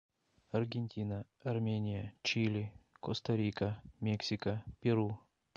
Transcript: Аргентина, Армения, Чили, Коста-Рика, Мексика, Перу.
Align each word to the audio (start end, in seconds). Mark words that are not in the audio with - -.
Аргентина, 0.51 1.27
Армения, 1.43 2.15
Чили, 2.23 2.73
Коста-Рика, 3.01 3.83
Мексика, 3.99 4.63
Перу. 4.79 5.19